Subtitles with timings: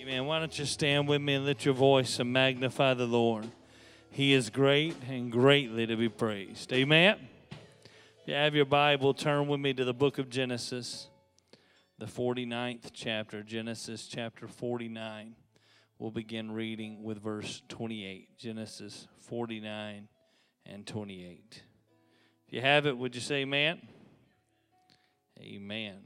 [0.00, 0.24] Amen.
[0.24, 3.46] Why don't you stand with me and lift your voice and magnify the Lord?
[4.10, 6.72] He is great and greatly to be praised.
[6.72, 7.18] Amen.
[7.50, 11.10] If you have your Bible, turn with me to the book of Genesis,
[11.98, 13.42] the 49th chapter.
[13.42, 15.36] Genesis chapter 49.
[15.98, 18.38] We'll begin reading with verse 28.
[18.38, 20.08] Genesis 49
[20.64, 21.62] and 28.
[22.46, 23.82] If you have it, would you say amen?
[25.38, 25.98] Amen.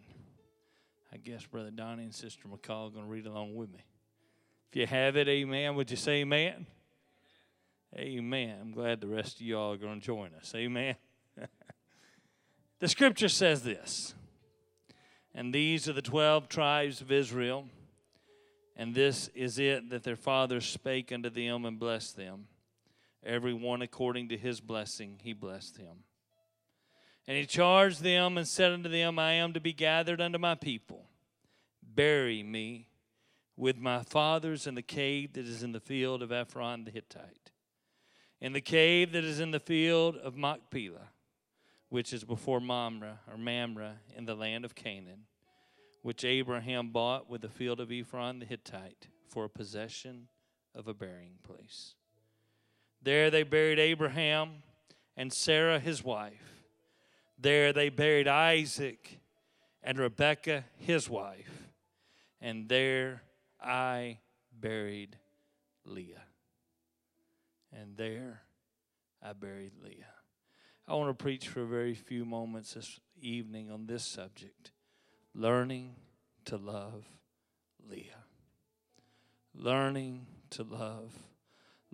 [1.15, 3.85] I guess Brother Donnie and Sister McCall are going to read along with me.
[4.69, 5.77] If you have it, amen.
[5.77, 6.67] Would you say amen?
[7.97, 8.59] Amen.
[8.61, 10.53] I'm glad the rest of y'all are going to join us.
[10.57, 10.97] Amen.
[12.81, 14.13] the scripture says this
[15.33, 17.69] And these are the 12 tribes of Israel,
[18.75, 22.49] and this is it that their fathers spake unto them and blessed them.
[23.25, 26.03] Every one according to his blessing, he blessed him.
[27.29, 30.57] And he charged them and said unto them, I am to be gathered unto my
[30.57, 31.07] people.
[31.95, 32.89] Bury me
[33.57, 37.53] with my fathers in the cave that is in the field of Ephron the Hittite,
[38.41, 41.11] in the cave that is in the field of Machpelah,
[41.89, 45.27] which is before Mamre or Mamre in the land of Canaan,
[46.03, 50.29] which Abraham bought with the field of Ephron the Hittite for a possession
[50.75, 51.95] of a burying place.
[53.03, 54.63] There they buried Abraham
[55.17, 56.55] and Sarah his wife
[57.39, 59.19] there they buried Isaac
[59.83, 61.64] and Rebekah, his wife.
[62.45, 63.23] And there
[63.59, 64.19] I
[64.53, 65.17] buried
[65.87, 66.25] Leah.
[67.73, 68.43] And there
[69.23, 70.13] I buried Leah.
[70.87, 74.73] I want to preach for a very few moments this evening on this subject
[75.35, 75.95] learning
[76.45, 77.07] to love
[77.89, 78.25] Leah.
[79.55, 81.15] Learning to love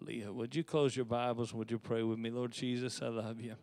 [0.00, 0.32] Leah.
[0.32, 1.54] Would you close your Bibles?
[1.54, 2.28] Would you pray with me?
[2.28, 3.54] Lord Jesus, I love you.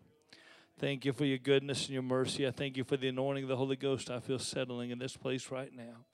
[0.80, 2.48] Thank you for your goodness and your mercy.
[2.48, 5.18] I thank you for the anointing of the Holy Ghost I feel settling in this
[5.18, 6.06] place right now.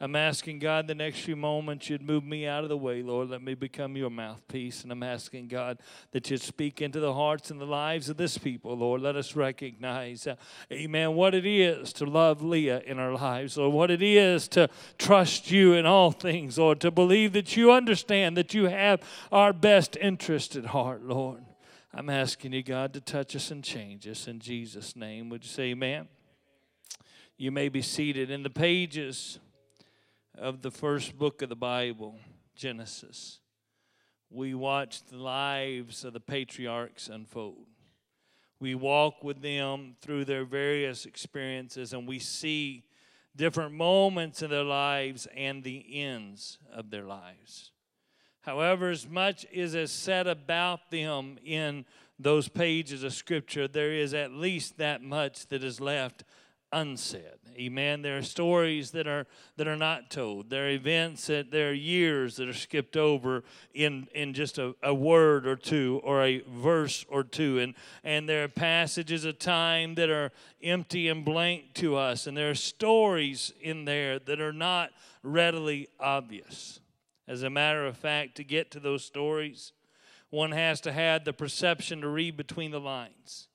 [0.00, 3.30] I'm asking God the next few moments you'd move me out of the way, Lord.
[3.30, 4.84] Let me become your mouthpiece.
[4.84, 5.80] And I'm asking God
[6.12, 9.00] that you'd speak into the hearts and the lives of this people, Lord.
[9.00, 10.36] Let us recognize, uh,
[10.70, 14.68] amen, what it is to love Leah in our lives, or what it is to
[14.98, 19.02] trust you in all things, Lord, to believe that you understand that you have
[19.32, 21.42] our best interest at heart, Lord.
[21.92, 25.28] I'm asking you, God, to touch us and change us in Jesus' name.
[25.30, 26.06] Would you say amen?
[27.36, 29.40] You may be seated in the pages
[30.40, 32.16] of the first book of the Bible,
[32.54, 33.40] Genesis.
[34.30, 37.66] We watch the lives of the patriarchs unfold.
[38.60, 42.84] We walk with them through their various experiences and we see
[43.36, 47.72] different moments in their lives and the ends of their lives.
[48.40, 51.84] However, as much as is said about them in
[52.18, 56.24] those pages of Scripture, there is at least that much that is left
[56.72, 57.38] unsaid.
[57.58, 58.02] Amen.
[58.02, 60.48] There are stories that are that are not told.
[60.48, 63.42] There are events that there are years that are skipped over
[63.74, 67.58] in in just a, a word or two or a verse or two.
[67.58, 67.74] And
[68.04, 70.30] and there are passages of time that are
[70.62, 72.28] empty and blank to us.
[72.28, 74.90] And there are stories in there that are not
[75.24, 76.80] readily obvious.
[77.26, 79.72] As a matter of fact, to get to those stories,
[80.30, 83.47] one has to have the perception to read between the lines,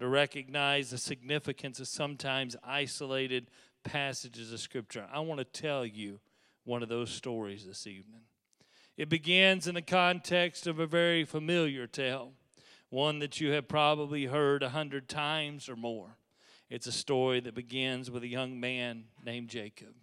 [0.00, 3.50] to recognize the significance of sometimes isolated
[3.84, 5.06] passages of Scripture.
[5.12, 6.20] I want to tell you
[6.64, 8.22] one of those stories this evening.
[8.96, 12.32] It begins in the context of a very familiar tale,
[12.90, 16.16] one that you have probably heard a hundred times or more.
[16.68, 19.94] It's a story that begins with a young man named Jacob,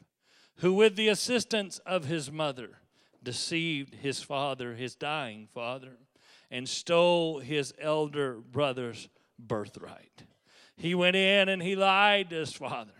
[0.57, 2.79] who, with the assistance of his mother,
[3.21, 5.97] deceived his father, his dying father,
[6.49, 10.23] and stole his elder brother's birthright.
[10.77, 12.91] He went in and he lied to his father.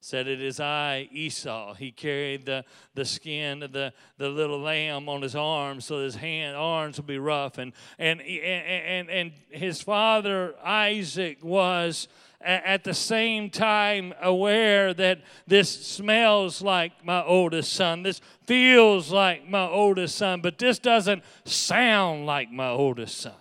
[0.00, 1.72] Said it is I, Esau.
[1.72, 6.16] He carried the, the skin of the, the little lamb on his arm so his
[6.16, 7.56] hand arms would be rough.
[7.56, 12.08] And, and, and, and, and his father, Isaac, was
[12.42, 19.48] at the same time aware that this smells like my oldest son, this feels like
[19.48, 23.32] my oldest son, but this doesn't sound like my oldest son.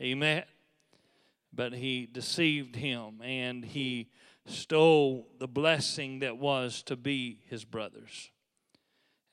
[0.00, 0.44] Amen.
[1.54, 4.08] But he deceived him and he
[4.46, 8.30] stole the blessing that was to be his brother's.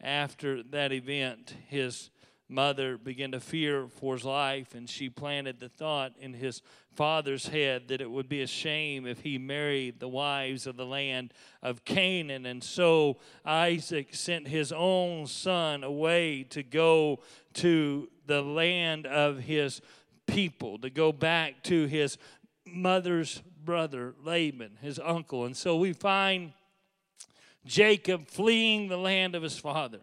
[0.01, 2.09] After that event, his
[2.49, 6.61] mother began to fear for his life, and she planted the thought in his
[6.91, 10.85] father's head that it would be a shame if he married the wives of the
[10.85, 12.45] land of Canaan.
[12.45, 17.19] And so Isaac sent his own son away to go
[17.53, 19.81] to the land of his
[20.31, 22.17] people, to go back to his
[22.65, 25.45] mother's brother, Laban, his uncle.
[25.45, 26.53] And so we find
[27.65, 29.99] Jacob fleeing the land of his father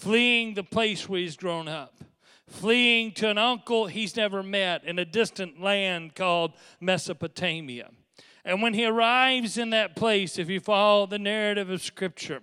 [0.00, 2.02] fleeing the place where he's grown up,
[2.46, 7.90] fleeing to an uncle he's never met in a distant land called Mesopotamia.
[8.42, 12.40] And when he arrives in that place, if you follow the narrative of Scripture,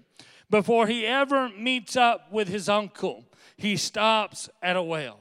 [0.52, 3.26] before he ever meets up with his uncle,
[3.58, 5.20] he stops at a well.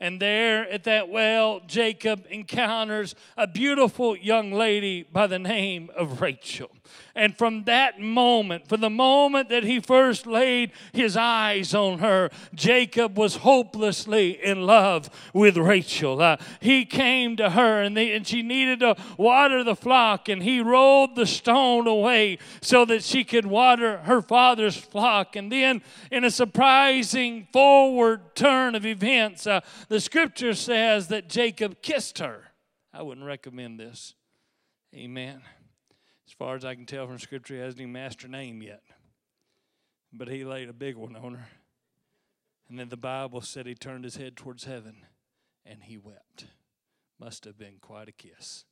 [0.00, 6.22] And there at that well, Jacob encounters a beautiful young lady by the name of
[6.22, 6.70] Rachel.
[7.14, 12.30] And from that moment, from the moment that he first laid his eyes on her,
[12.54, 16.22] Jacob was hopelessly in love with Rachel.
[16.22, 20.60] Uh, he came to her and, and she needed to water the flock, and he
[20.60, 25.36] rolled the stone away so that she could water her father's flock.
[25.36, 31.82] And then, in a surprising forward turn of events, uh, the scripture says that Jacob
[31.82, 32.52] kissed her.
[32.92, 34.14] I wouldn't recommend this.
[34.94, 35.42] Amen.
[36.40, 38.80] Far as I can tell from Scripture, he hasn't even mastered her name yet.
[40.10, 41.48] But he laid a big one on her.
[42.66, 45.04] And then the Bible said he turned his head towards heaven
[45.66, 46.46] and he wept.
[47.18, 48.64] Must have been quite a kiss.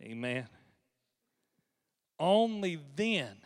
[0.00, 0.46] Amen.
[2.20, 3.38] Only then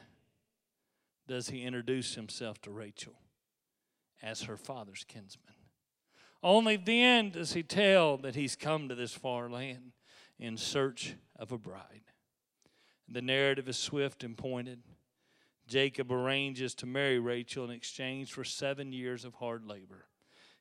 [1.26, 3.14] does he introduce himself to Rachel
[4.22, 5.54] as her father's kinsman.
[6.42, 9.92] Only then does he tell that he's come to this far land
[10.38, 12.02] in search of a bride.
[13.08, 14.80] The narrative is swift and pointed.
[15.66, 20.06] Jacob arranges to marry Rachel in exchange for seven years of hard labor.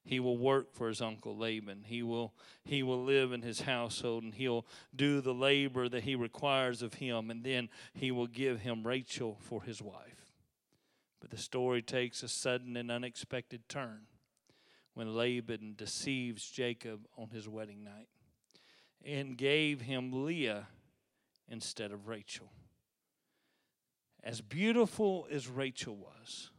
[0.03, 1.83] He will work for his uncle Laban.
[1.87, 2.33] He will,
[2.63, 4.65] he will live in his household and he'll
[4.95, 9.37] do the labor that he requires of him, and then he will give him Rachel
[9.41, 10.31] for his wife.
[11.19, 14.01] But the story takes a sudden and unexpected turn
[14.93, 18.09] when Laban deceives Jacob on his wedding night
[19.03, 20.67] and gave him Leah
[21.49, 22.51] instead of Rachel.
[24.23, 26.49] As beautiful as Rachel was,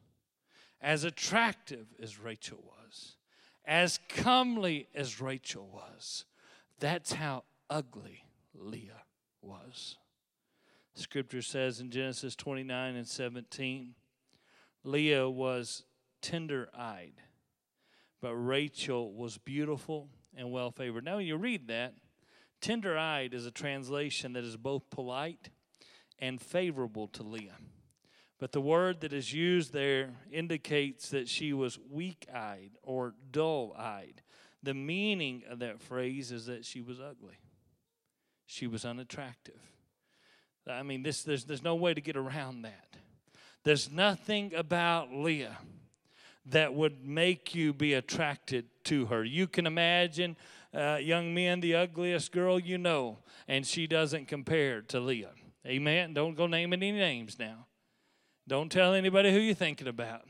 [0.81, 3.17] as attractive as Rachel was,
[3.65, 6.25] as comely as Rachel was,
[6.79, 8.25] that's how ugly
[8.55, 9.03] Leah
[9.43, 9.97] was.
[10.95, 13.95] Scripture says in Genesis 29 and 17,
[14.85, 15.85] Leah was
[16.23, 17.21] tender eyed,
[18.21, 21.05] but Rachel was beautiful and well favored.
[21.05, 21.95] Now, when you read that,
[22.61, 25.51] Tender eyed is a translation that is both polite
[26.19, 27.57] and favorable to Leah.
[28.39, 33.75] But the word that is used there indicates that she was weak eyed or dull
[33.79, 34.23] eyed.
[34.63, 37.39] The meaning of that phrase is that she was ugly,
[38.47, 39.61] she was unattractive.
[40.69, 42.97] I mean, this, there's, there's no way to get around that.
[43.63, 45.59] There's nothing about Leah
[46.47, 49.25] that would make you be attracted to her.
[49.25, 50.37] You can imagine
[50.75, 53.19] uh, young men, the ugliest girl you know,
[53.49, 55.31] and she doesn't compare to Leah.
[55.67, 56.15] Amen.
[56.15, 57.67] Don't go name any names now.
[58.49, 60.23] Don't tell anybody who you're thinking about.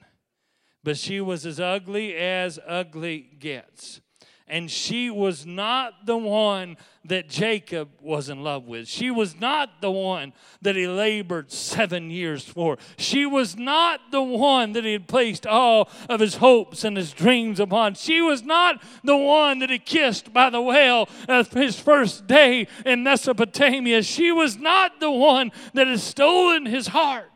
[0.82, 4.00] But she was as ugly as ugly gets.
[4.48, 8.88] And she was not the one that Jacob was in love with.
[8.88, 10.32] She was not the one
[10.62, 12.78] that he labored seven years for.
[12.96, 17.12] She was not the one that he had placed all of his hopes and his
[17.12, 17.94] dreams upon.
[17.94, 22.68] She was not the one that he kissed by the well of his first day
[22.84, 24.02] in Mesopotamia.
[24.02, 27.35] She was not the one that had stolen his heart.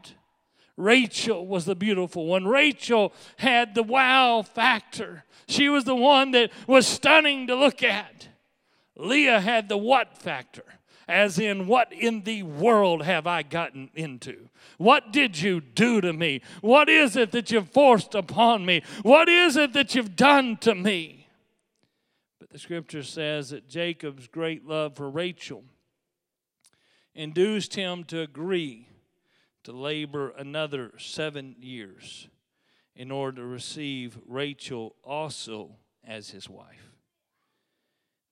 [0.81, 2.47] Rachel was the beautiful one.
[2.47, 5.25] Rachel had the wow factor.
[5.47, 8.29] She was the one that was stunning to look at.
[8.97, 10.65] Leah had the what factor,
[11.07, 14.49] as in, what in the world have I gotten into?
[14.79, 16.41] What did you do to me?
[16.63, 18.83] What is it that you've forced upon me?
[19.03, 21.29] What is it that you've done to me?
[22.39, 25.65] But the scripture says that Jacob's great love for Rachel
[27.15, 28.87] induced him to agree
[29.65, 32.29] to labor another seven years
[32.95, 36.93] in order to receive Rachel also as his wife.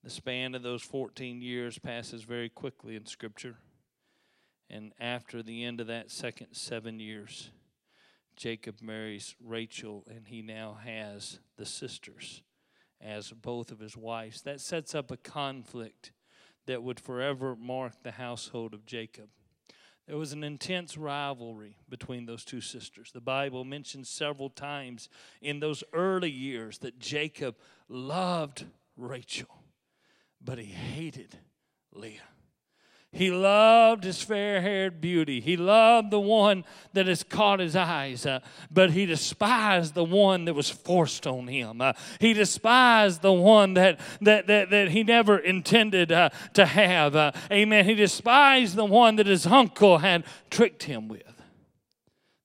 [0.02, 3.56] The span of those 14 years passes very quickly in Scripture.
[4.70, 7.50] And after the end of that second seven years,
[8.37, 12.42] Jacob marries Rachel, and he now has the sisters
[13.00, 14.42] as both of his wives.
[14.42, 16.12] That sets up a conflict
[16.66, 19.28] that would forever mark the household of Jacob.
[20.09, 23.12] There was an intense rivalry between those two sisters.
[23.12, 25.11] The Bible mentions several times
[25.43, 27.57] in those early years that Jacob
[27.91, 28.65] loved
[28.97, 29.62] Rachel,
[30.43, 31.37] but he hated
[31.93, 32.23] Leah.
[33.12, 35.41] He loved his fair haired beauty.
[35.41, 40.45] He loved the one that has caught his eyes, uh, but he despised the one
[40.45, 41.81] that was forced on him.
[41.81, 47.17] Uh, he despised the one that, that, that, that he never intended uh, to have.
[47.17, 47.87] Uh, amen.
[47.87, 51.23] He despised the one that his uncle had tricked him with.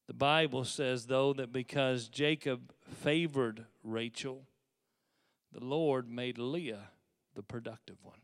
[0.07, 4.47] The Bible says, though, that because Jacob favored Rachel,
[5.51, 6.89] the Lord made Leah
[7.35, 8.22] the productive one.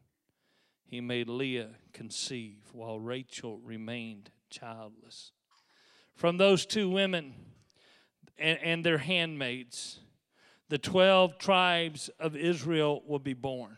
[0.89, 5.33] He made Leah conceive while Rachel remained childless.
[6.15, 7.35] From those two women
[8.39, 9.99] and, and their handmaids,
[10.67, 13.77] the 12 tribes of Israel will be born.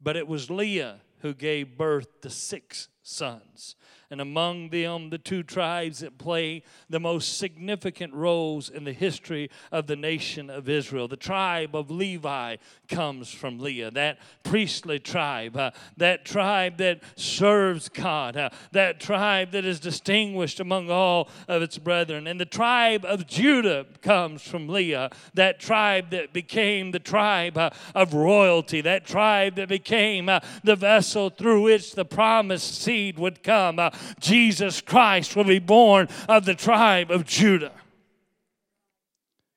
[0.00, 3.76] But it was Leah who gave birth to six sons
[4.12, 9.48] and among them the two tribes that play the most significant roles in the history
[9.72, 11.08] of the nation of Israel.
[11.08, 12.56] The tribe of Levi
[12.88, 19.52] comes from Leah, that priestly tribe, uh, that tribe that serves God, uh, that tribe
[19.52, 22.26] that is distinguished among all of its brethren.
[22.26, 27.70] And the tribe of Judah comes from Leah, that tribe that became the tribe uh,
[27.94, 33.42] of royalty, that tribe that became uh, the vessel through which the promised seed would
[33.42, 33.78] come.
[33.78, 37.72] Uh, Jesus Christ will be born of the tribe of Judah.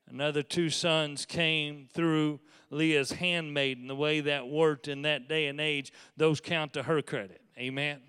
[0.08, 2.40] Another two sons came through
[2.70, 3.88] Leah's handmaiden.
[3.88, 7.42] The way that worked in that day and age, those count to her credit.
[7.58, 8.00] Amen.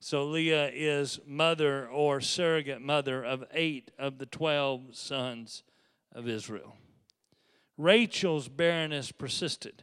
[0.00, 5.62] So Leah is mother or surrogate mother of eight of the 12 sons
[6.12, 6.76] of Israel.
[7.76, 9.82] Rachel's barrenness persisted,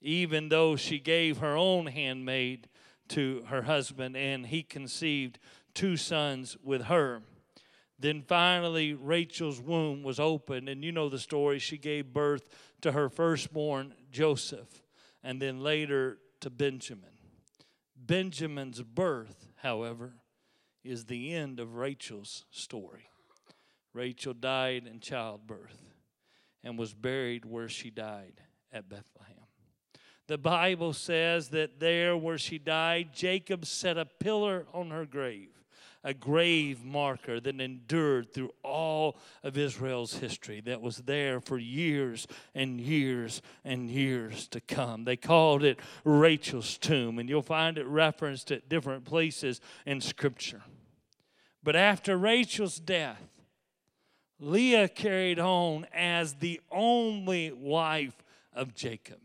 [0.00, 2.68] even though she gave her own handmaid
[3.08, 5.38] to her husband, and he conceived
[5.74, 7.22] two sons with her.
[7.98, 11.58] Then finally, Rachel's womb was opened, and you know the story.
[11.58, 12.48] She gave birth
[12.80, 14.82] to her firstborn, Joseph,
[15.22, 17.10] and then later to Benjamin.
[17.96, 20.16] Benjamin's birth, however,
[20.82, 23.08] is the end of Rachel's story.
[23.94, 25.80] Rachel died in childbirth
[26.62, 28.40] and was buried where she died
[28.72, 29.33] at Bethlehem.
[30.26, 35.50] The Bible says that there where she died, Jacob set a pillar on her grave,
[36.02, 42.26] a grave marker that endured through all of Israel's history, that was there for years
[42.54, 45.04] and years and years to come.
[45.04, 50.62] They called it Rachel's tomb, and you'll find it referenced at different places in Scripture.
[51.62, 53.28] But after Rachel's death,
[54.38, 58.22] Leah carried on as the only wife
[58.54, 59.18] of Jacob.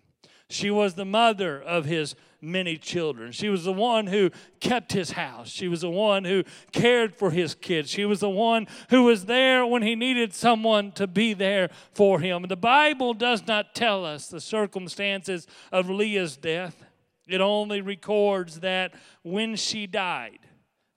[0.50, 3.32] She was the mother of his many children.
[3.32, 5.50] She was the one who kept his house.
[5.50, 7.90] She was the one who cared for his kids.
[7.90, 12.20] She was the one who was there when he needed someone to be there for
[12.20, 12.44] him.
[12.48, 16.84] The Bible does not tell us the circumstances of Leah's death,
[17.28, 20.40] it only records that when she died,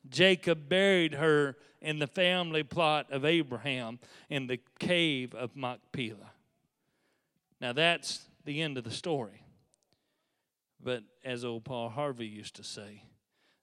[0.09, 3.99] Jacob buried her in the family plot of Abraham
[4.30, 6.30] in the cave of Machpelah.
[7.61, 9.41] Now that's the end of the story.
[10.82, 13.04] But as old Paul Harvey used to say,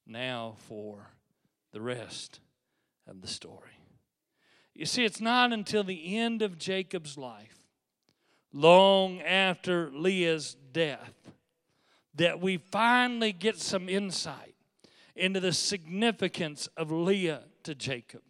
[0.05, 1.11] now for
[1.71, 2.39] the rest
[3.07, 3.79] of the story.
[4.73, 7.57] You see, it's not until the end of Jacob's life,
[8.53, 11.13] long after Leah's death,
[12.15, 14.55] that we finally get some insight
[15.15, 18.21] into the significance of Leah to Jacob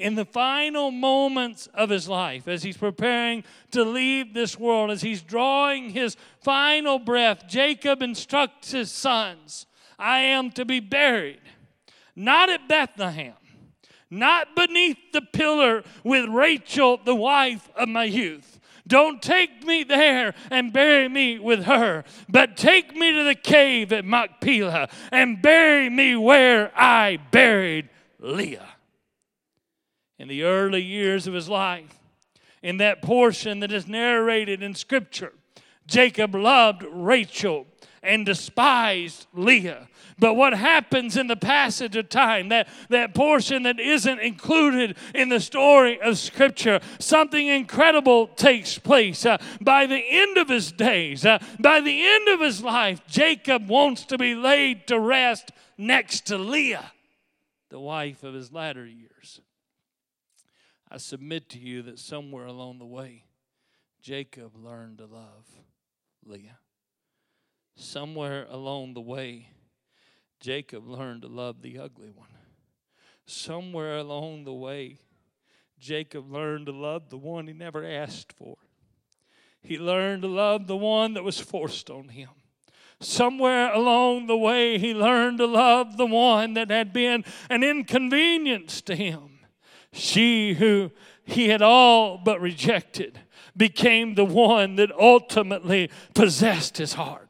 [0.00, 5.02] in the final moments of his life, as he's preparing to leave this world, as
[5.02, 9.66] he's drawing his final breath, Jacob instructs his sons
[9.98, 11.42] I am to be buried,
[12.16, 13.34] not at Bethlehem,
[14.10, 18.58] not beneath the pillar with Rachel, the wife of my youth.
[18.86, 23.92] Don't take me there and bury me with her, but take me to the cave
[23.92, 28.66] at Machpelah and bury me where I buried Leah
[30.20, 31.98] in the early years of his life.
[32.62, 35.32] In that portion that is narrated in Scripture,
[35.86, 37.66] Jacob loved Rachel
[38.02, 39.88] and despised Leah.
[40.18, 45.30] But what happens in the passage of time, that, that portion that isn't included in
[45.30, 49.24] the story of Scripture, something incredible takes place.
[49.24, 53.70] Uh, by the end of his days, uh, by the end of his life, Jacob
[53.70, 56.92] wants to be laid to rest next to Leah,
[57.70, 59.40] the wife of his latter years.
[60.90, 63.24] I submit to you that somewhere along the way,
[64.02, 65.46] Jacob learned to love
[66.24, 66.58] Leah.
[67.76, 69.48] Somewhere along the way,
[70.40, 72.28] Jacob learned to love the ugly one.
[73.26, 74.98] Somewhere along the way,
[75.78, 78.56] Jacob learned to love the one he never asked for.
[79.62, 82.30] He learned to love the one that was forced on him.
[83.00, 88.82] Somewhere along the way, he learned to love the one that had been an inconvenience
[88.82, 89.39] to him.
[89.92, 90.90] She who
[91.24, 93.20] he had all but rejected
[93.56, 97.29] became the one that ultimately possessed his heart.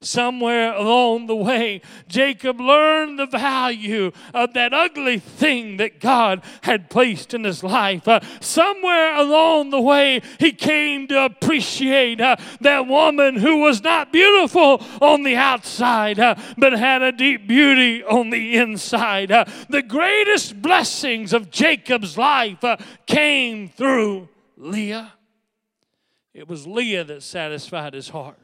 [0.00, 6.88] Somewhere along the way, Jacob learned the value of that ugly thing that God had
[6.88, 8.06] placed in his life.
[8.06, 14.12] Uh, somewhere along the way, he came to appreciate uh, that woman who was not
[14.12, 19.32] beautiful on the outside, uh, but had a deep beauty on the inside.
[19.32, 22.76] Uh, the greatest blessings of Jacob's life uh,
[23.06, 25.14] came through Leah.
[26.34, 28.38] It was Leah that satisfied his heart.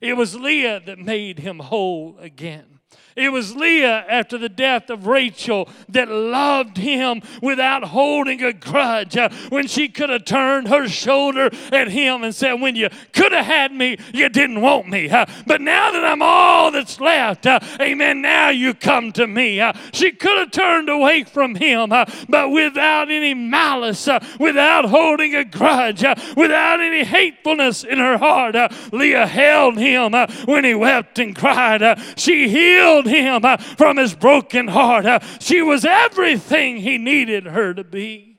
[0.00, 2.75] It was Leah that made him whole again.
[3.16, 9.16] It was Leah after the death of Rachel that loved him without holding a grudge.
[9.16, 13.32] Uh, when she could have turned her shoulder at him and said, When you could
[13.32, 15.08] have had me, you didn't want me.
[15.08, 19.60] But now that I'm all that's left, uh, amen, now you come to me.
[19.62, 24.08] Uh, she could have turned away from him, but without any malice,
[24.38, 26.04] without holding a grudge,
[26.36, 28.56] without any hatefulness in her heart,
[28.92, 30.12] Leah held him
[30.44, 31.82] when he wept and cried.
[32.16, 35.06] she healed healed him uh, from his broken heart.
[35.06, 38.38] Uh, she was everything he needed her to be.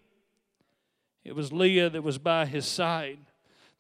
[1.24, 3.20] It was Leah that was by his side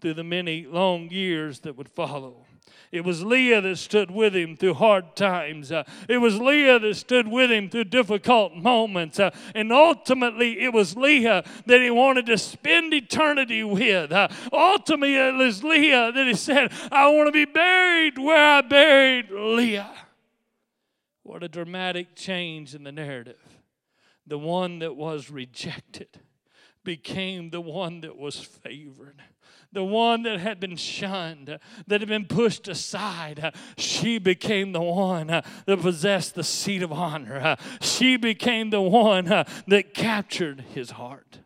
[0.02, 2.46] through the many long years that would follow.
[2.92, 5.72] It was Leah that stood with him through hard times.
[5.72, 9.20] Uh, it was Leah that stood with him through difficult moments.
[9.20, 14.12] Uh, and ultimately, it was Leah that he wanted to spend eternity with.
[14.12, 18.62] Uh, ultimately, it was Leah that he said, I want to be buried where I
[18.62, 20.07] buried Leah.
[21.28, 23.60] What a dramatic change in the narrative.
[24.26, 26.22] The one that was rejected
[26.86, 29.22] became the one that was favored.
[29.74, 35.28] The one that had been shunned, that had been pushed aside, she became the one
[35.28, 37.58] that possessed the seat of honor.
[37.82, 41.40] She became the one that captured his heart.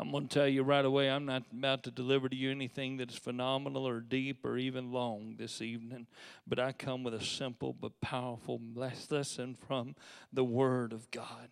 [0.00, 2.98] I'm going to tell you right away, I'm not about to deliver to you anything
[2.98, 6.06] that is phenomenal or deep or even long this evening,
[6.46, 9.96] but I come with a simple but powerful lesson from
[10.32, 11.48] the Word of God.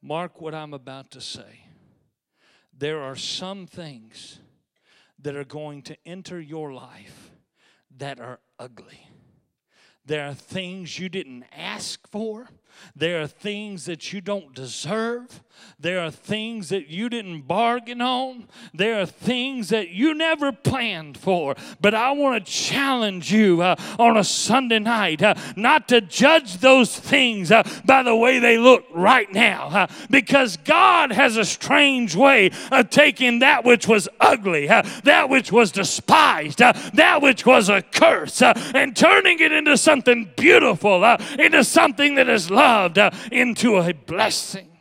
[0.00, 1.66] Mark what I'm about to say.
[2.72, 4.38] There are some things
[5.18, 7.32] that are going to enter your life
[7.96, 9.08] that are ugly.
[10.06, 12.48] There are things you didn't ask for.
[12.94, 15.42] There are things that you don't deserve.
[15.80, 18.46] There are things that you didn't bargain on.
[18.74, 21.56] There are things that you never planned for.
[21.80, 26.58] But I want to challenge you uh, on a Sunday night uh, not to judge
[26.58, 29.68] those things uh, by the way they look right now.
[29.68, 35.30] Uh, because God has a strange way of taking that which was ugly, uh, that
[35.30, 41.04] which was despised, uh, that which was a curse, and turning it into something beautiful,
[41.04, 44.76] uh, into something that is loved, uh, into a blessing.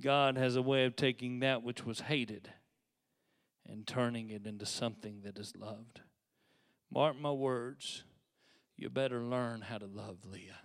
[0.00, 2.50] God has a way of taking that which was hated
[3.68, 6.00] and turning it into something that is loved.
[6.90, 8.04] Mark my words,
[8.76, 10.58] you better learn how to love Leah.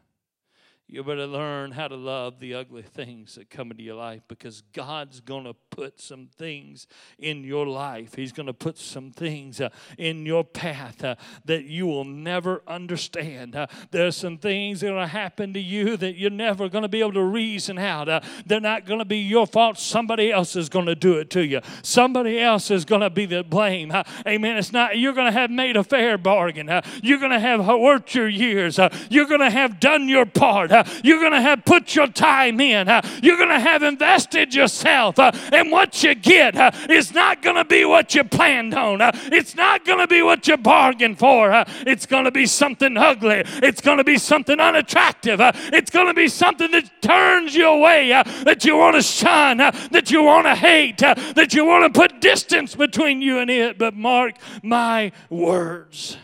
[0.88, 4.62] You better learn how to love the ugly things that come into your life because
[4.72, 6.86] God's going to put some things
[7.18, 8.14] in your life.
[8.14, 12.62] He's going to put some things uh, in your path uh, that you will never
[12.68, 13.56] understand.
[13.56, 16.84] Uh, there's some things that are going to happen to you that you're never going
[16.84, 18.08] to be able to reason out.
[18.08, 19.80] Uh, they're not going to be your fault.
[19.80, 21.62] Somebody else is going to do it to you.
[21.82, 23.90] Somebody else is going to be the blame.
[23.90, 24.58] Uh, amen.
[24.58, 26.70] It's not, you're going to have made a fair bargain.
[26.70, 28.80] Uh, you're going to have worked your years.
[29.10, 30.75] you're going to have done your part.
[31.04, 32.88] You're going to have put your time in.
[33.22, 35.16] You're going to have invested yourself.
[35.56, 36.56] And what you get
[36.90, 39.00] is not going to be what you planned on.
[39.32, 41.64] It's not going to be what you bargained for.
[41.86, 43.44] It's going to be something ugly.
[43.46, 45.40] It's going to be something unattractive.
[45.40, 48.10] It's going to be something that turns you away,
[48.44, 52.20] that you want to shun, that you want to hate, that you want to put
[52.22, 53.78] distance between you and it.
[53.78, 56.18] But mark my words.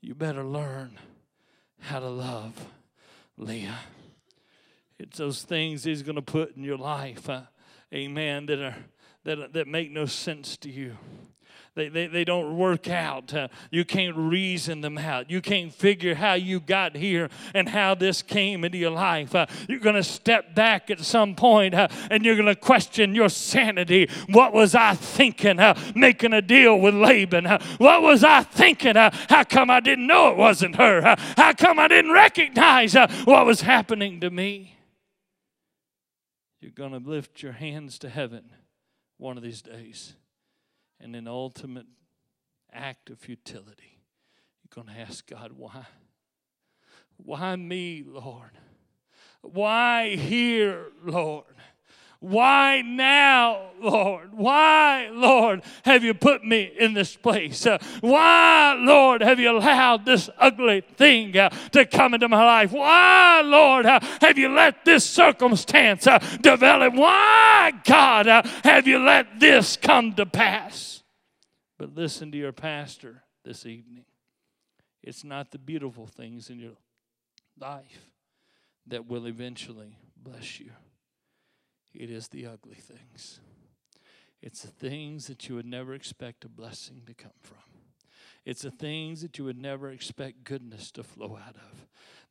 [0.00, 0.98] You better learn
[1.86, 2.66] how to love
[3.38, 3.78] Leah.
[4.98, 7.42] It's those things He's going to put in your life, uh,
[7.94, 8.76] amen, that, are,
[9.24, 10.96] that, that make no sense to you.
[11.76, 13.34] They, they, they don't work out.
[13.34, 15.30] Uh, you can't reason them out.
[15.30, 19.34] You can't figure how you got here and how this came into your life.
[19.34, 23.14] Uh, you're going to step back at some point, uh, and you're going to question
[23.14, 24.08] your sanity.
[24.30, 27.46] What was I thinking uh, making a deal with Laban?
[27.46, 28.96] Uh, what was I thinking?
[28.96, 31.02] Uh, how come I didn't know it wasn't her?
[31.36, 34.78] how come I didn't recognize what was happening to me?
[36.62, 38.44] You're going to lift your hands to heaven
[39.18, 40.14] one of these days
[41.00, 41.86] and an ultimate
[42.72, 44.00] act of futility.
[44.62, 45.86] You're going to ask God, why?
[47.16, 48.50] Why me, Lord?
[49.42, 51.44] Why here, Lord?
[52.20, 54.32] Why now, Lord?
[54.32, 57.66] Why, Lord, have you put me in this place?
[58.00, 62.72] Why, Lord, have you allowed this ugly thing uh, to come into my life?
[62.72, 66.94] Why, Lord, uh, have you let this circumstance uh, develop?
[66.94, 68.26] Why, God,
[68.64, 71.02] have you let this come to pass?
[71.78, 74.04] But listen to your pastor this evening.
[75.02, 76.76] It's not the beautiful things in your
[77.60, 78.10] life
[78.86, 80.70] that will eventually bless you.
[81.98, 83.40] It is the ugly things.
[84.42, 87.58] It's the things that you would never expect a blessing to come from.
[88.44, 91.86] It's the things that you would never expect goodness to flow out of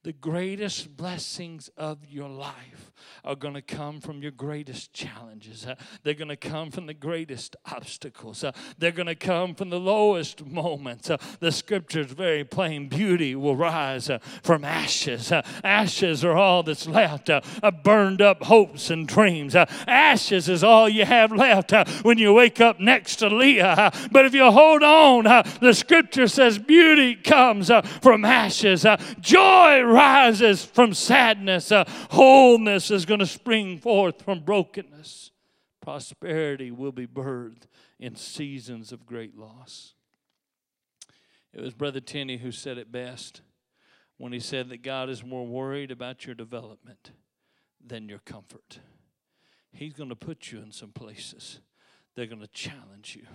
[0.05, 2.91] the greatest blessings of your life
[3.23, 5.65] are going to come from your greatest challenges.
[5.65, 8.43] Uh, they're going to come from the greatest obstacles.
[8.43, 11.09] Uh, they're going to come from the lowest moments.
[11.09, 15.31] Uh, the scripture is very plain beauty will rise uh, from ashes.
[15.31, 17.41] Uh, ashes are all that's left, uh,
[17.83, 19.55] burned up hopes and dreams.
[19.55, 23.91] ashes is all you have left when you wake up next to Leah.
[24.11, 25.23] but if you hold on,
[25.61, 27.71] the scripture says beauty comes
[28.03, 28.85] from ashes,
[29.19, 31.71] joy rises from sadness.
[32.11, 35.31] Wholeness is going to spring forth from brokenness.
[35.81, 37.63] Prosperity will be birthed
[37.99, 39.93] in seasons of great loss.
[41.53, 43.41] It was Brother Tenney who said it best
[44.17, 47.11] when he said that God is more worried about your development
[47.85, 48.79] than your comfort.
[49.71, 51.59] He's going to put you in some places,
[52.15, 53.27] they're going to challenge you.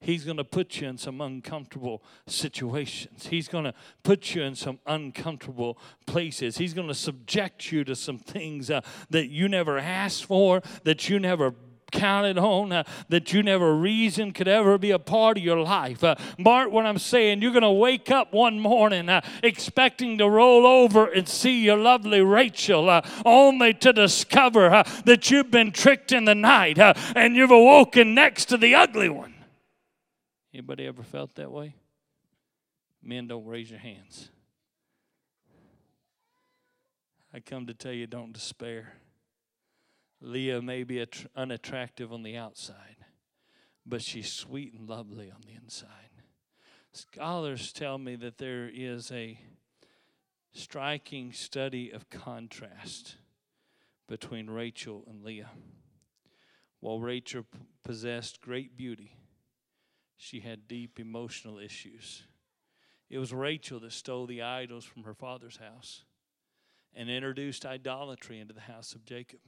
[0.00, 3.28] He's going to put you in some uncomfortable situations.
[3.28, 6.58] He's going to put you in some uncomfortable places.
[6.58, 11.08] He's going to subject you to some things uh, that you never asked for, that
[11.08, 11.54] you never
[11.92, 16.02] counted on uh, that you never reasoned could ever be a part of your life.
[16.02, 20.28] Uh, Bart, what I'm saying, you're going to wake up one morning uh, expecting to
[20.28, 25.70] roll over and see your lovely Rachel, uh, only to discover uh, that you've been
[25.70, 29.34] tricked in the night uh, and you've awoken next to the ugly one.
[30.52, 31.76] Anybody ever felt that way?
[33.02, 34.30] Men don't raise your hands.
[37.34, 38.94] I come to tell you don't despair.
[40.24, 41.04] Leah may be
[41.34, 42.96] unattractive on the outside,
[43.84, 45.88] but she's sweet and lovely on the inside.
[46.92, 49.38] Scholars tell me that there is a
[50.52, 53.16] striking study of contrast
[54.06, 55.50] between Rachel and Leah.
[56.78, 57.44] While Rachel
[57.82, 59.16] possessed great beauty,
[60.16, 62.22] she had deep emotional issues.
[63.10, 66.04] It was Rachel that stole the idols from her father's house
[66.94, 69.40] and introduced idolatry into the house of Jacob.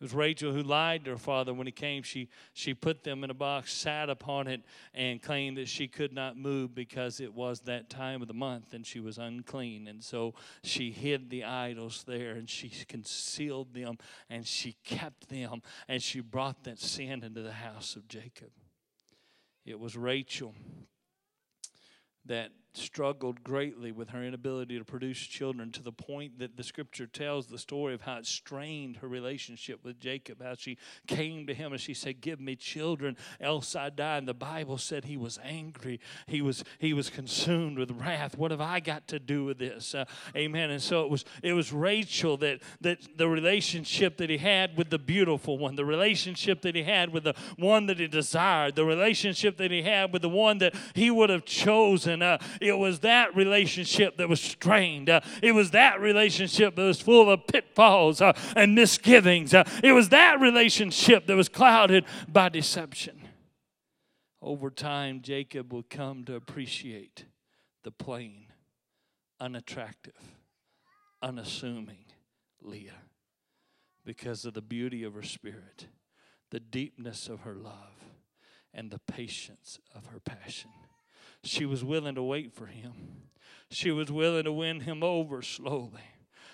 [0.00, 2.04] It was Rachel who lied to her father when he came.
[2.04, 4.62] She, she put them in a box, sat upon it,
[4.94, 8.74] and claimed that she could not move because it was that time of the month
[8.74, 9.88] and she was unclean.
[9.88, 13.98] And so she hid the idols there and she concealed them
[14.30, 18.50] and she kept them and she brought that sin into the house of Jacob.
[19.66, 20.54] It was Rachel
[22.24, 27.06] that struggled greatly with her inability to produce children to the point that the scripture
[27.06, 31.54] tells the story of how it strained her relationship with Jacob, how she came to
[31.54, 34.16] him and she said, Give me children, else I die.
[34.16, 36.00] And the Bible said he was angry.
[36.26, 38.36] He was he was consumed with wrath.
[38.36, 39.94] What have I got to do with this?
[39.94, 40.04] Uh,
[40.36, 40.70] amen.
[40.70, 44.90] And so it was it was Rachel that that the relationship that he had with
[44.90, 48.84] the beautiful one, the relationship that he had with the one that he desired, the
[48.84, 52.22] relationship that he had with the one that he would have chosen.
[52.22, 55.10] Uh, it was that relationship that was strained.
[55.10, 59.54] Uh, it was that relationship that was full of pitfalls uh, and misgivings.
[59.54, 63.20] Uh, it was that relationship that was clouded by deception.
[64.40, 67.24] Over time, Jacob will come to appreciate
[67.82, 68.46] the plain,
[69.40, 70.20] unattractive,
[71.20, 72.04] unassuming
[72.62, 73.02] Leah
[74.04, 75.86] because of the beauty of her spirit,
[76.50, 78.04] the deepness of her love,
[78.72, 80.70] and the patience of her passion.
[81.44, 82.92] She was willing to wait for him.
[83.70, 86.02] She was willing to win him over slowly.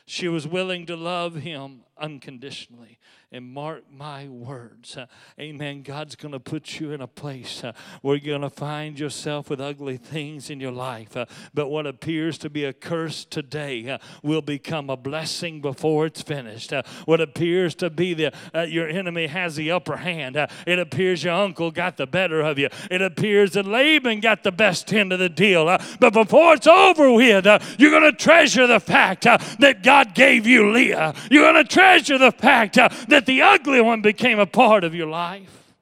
[0.06, 2.98] She was willing to love him unconditionally.
[3.34, 4.96] And mark my words,
[5.40, 5.82] amen.
[5.82, 9.50] God's going to put you in a place uh, where you're going to find yourself
[9.50, 11.16] with ugly things in your life.
[11.16, 16.06] Uh, but what appears to be a curse today uh, will become a blessing before
[16.06, 16.72] it's finished.
[16.72, 20.36] Uh, what appears to be the uh, your enemy has the upper hand.
[20.36, 22.68] Uh, it appears your uncle got the better of you.
[22.88, 25.64] It appears that Laban got the best end of the deal.
[25.98, 27.46] but before it's over with,
[27.80, 31.16] you're going to treasure the fact that God gave you Leah.
[31.32, 34.94] You're going to treasure the fact that that the ugly one became a part of
[34.94, 35.72] your life.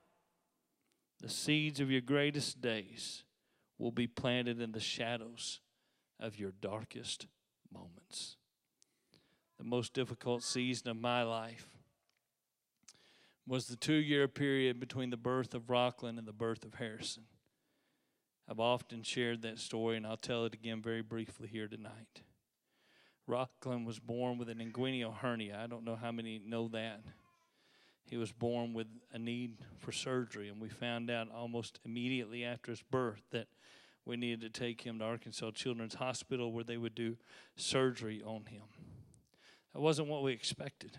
[1.20, 3.24] The seeds of your greatest days
[3.78, 5.58] will be planted in the shadows
[6.20, 7.26] of your darkest
[7.72, 8.36] moments.
[9.58, 11.66] The most difficult season of my life
[13.44, 17.24] was the two year period between the birth of Rockland and the birth of Harrison.
[18.48, 22.22] I've often shared that story, and I'll tell it again very briefly here tonight.
[23.26, 25.60] Rockland was born with an inguinal hernia.
[25.60, 27.00] I don't know how many know that.
[28.04, 32.70] He was born with a need for surgery, and we found out almost immediately after
[32.70, 33.46] his birth that
[34.04, 37.16] we needed to take him to Arkansas Children's Hospital where they would do
[37.56, 38.62] surgery on him.
[39.72, 40.98] That wasn't what we expected.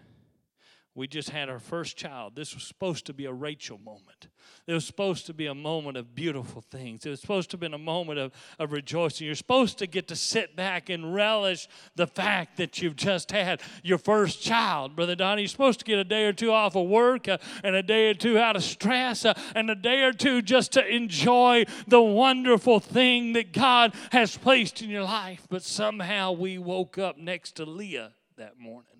[0.95, 2.35] We just had our first child.
[2.35, 4.27] This was supposed to be a Rachel moment.
[4.67, 7.03] It was supposed to be a moment of beautiful things.
[7.03, 9.25] It was supposed to have been a moment of, of rejoicing.
[9.25, 13.59] You're supposed to get to sit back and relish the fact that you've just had
[13.81, 15.41] your first child, Brother Donnie.
[15.41, 18.11] You're supposed to get a day or two off of work uh, and a day
[18.11, 22.01] or two out of stress uh, and a day or two just to enjoy the
[22.01, 25.47] wonderful thing that God has placed in your life.
[25.49, 28.92] But somehow we woke up next to Leah that morning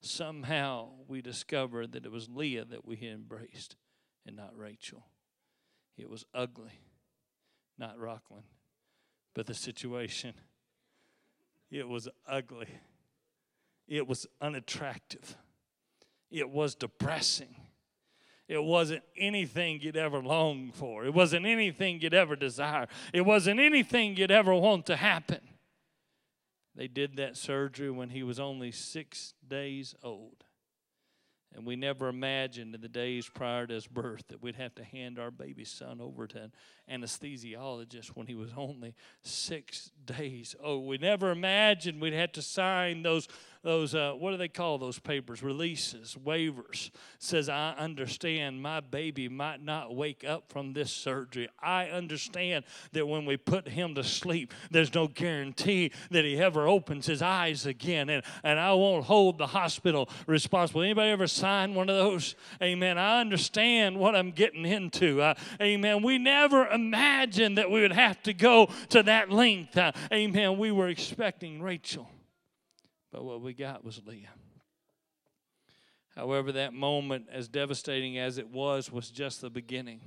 [0.00, 3.76] somehow we discovered that it was Leah that we had embraced
[4.26, 5.04] and not Rachel.
[5.96, 6.80] It was ugly,
[7.78, 8.46] not Rockland,
[9.34, 10.34] but the situation.
[11.70, 12.68] It was ugly.
[13.86, 15.36] It was unattractive.
[16.30, 17.54] It was depressing.
[18.48, 21.04] It wasn't anything you'd ever long for.
[21.04, 22.88] It wasn't anything you'd ever desire.
[23.12, 25.40] It wasn't anything you'd ever want to happen.
[26.80, 30.44] They did that surgery when he was only six days old.
[31.54, 34.84] And we never imagined in the days prior to his birth that we'd have to
[34.84, 36.52] hand our baby son over to an
[36.90, 40.86] anesthesiologist when he was only six days old.
[40.86, 43.28] We never imagined we'd have to sign those
[43.62, 45.42] those uh, what do they call those papers?
[45.42, 46.90] Releases waivers.
[47.18, 51.48] Says i understand my baby might not wake up from this surgery.
[51.62, 56.66] I understand that when we put him to sleep there's no guarantee that he ever
[56.66, 58.08] opens his eyes again.
[58.08, 60.82] And, and i won't hold the hospital responsible.
[60.82, 62.34] Anybody ever sign one of those?
[62.62, 62.96] Amen.
[62.98, 65.20] I understand what i'm getting into.
[65.20, 66.02] Uh, amen.
[66.02, 69.76] We never imagined that we would have to go to that length.
[69.76, 70.58] Uh, amen.
[70.58, 72.08] We were expecting rachel
[73.10, 74.30] but what we got was Leah.
[76.16, 80.00] However, that moment, as devastating as it was, was just the beginning.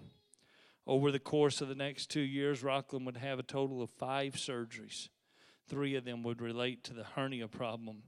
[0.85, 4.33] Over the course of the next two years, Rockland would have a total of five
[4.33, 5.07] surgeries.
[5.67, 8.03] Three of them would relate to the hernia problem,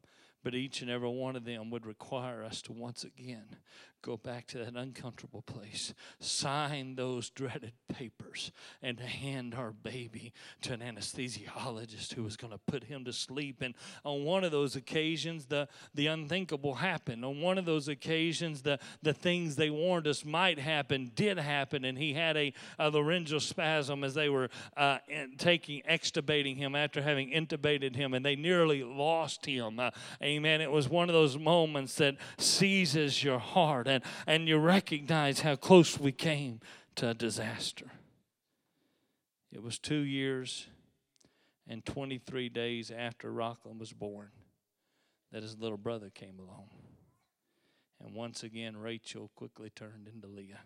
[0.45, 3.58] but each and every one of them would require us to once again
[4.05, 8.51] go back to that uncomfortable place, sign those dreaded papers,
[8.84, 10.31] and hand our baby
[10.62, 13.63] to an anesthesiologist who was going to put him to sleep.
[13.63, 17.25] And on one of those occasions, the, the unthinkable happened.
[17.25, 21.84] On one of those occasions, the, the things they warned us might happen did happen,
[21.84, 24.99] and he had a, a laryngeal spasm as they were uh,
[25.39, 29.79] taking, extubating him after having intubated him, and they nearly lost him.
[29.79, 29.89] Uh,
[30.36, 30.62] amen.
[30.62, 35.56] It was one of those moments that seizes your heart and, and you recognize how
[35.56, 36.60] close we came
[36.95, 37.91] to disaster.
[39.52, 40.67] It was two years
[41.67, 44.30] and 23 days after Rockland was born
[45.32, 46.69] that his little brother came along.
[48.04, 50.62] And once again, Rachel quickly turned into Leah.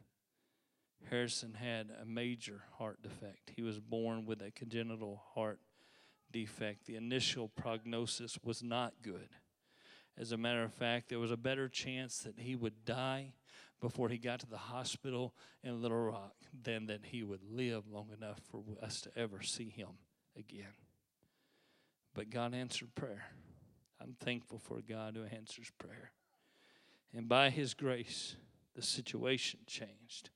[1.10, 3.52] Harrison had a major heart defect.
[3.56, 5.60] He was born with a congenital heart
[6.32, 6.86] defect.
[6.86, 9.30] The initial prognosis was not good.
[10.20, 13.32] As a matter of fact, there was a better chance that he would die
[13.80, 18.10] before he got to the hospital in Little Rock than that he would live long
[18.16, 19.88] enough for us to ever see him
[20.38, 20.74] again.
[22.14, 23.28] But God answered prayer.
[24.02, 26.12] I'm thankful for God who answers prayer.
[27.16, 28.36] And by his grace,
[28.76, 30.32] the situation changed.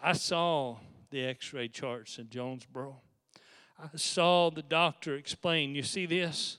[0.00, 0.76] I saw
[1.10, 3.00] the x ray charts in Jonesboro.
[3.80, 6.58] I saw the doctor explain, you see this?